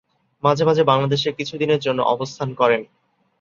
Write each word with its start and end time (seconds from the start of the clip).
মাঝে 0.43 0.63
মাঝে 0.65 0.83
বাংলাদেশে 0.83 1.29
কিছুদিনের 1.31 1.79
জন্য 1.79 1.99
অবস্থান 2.13 2.49
করেন। 2.53 2.81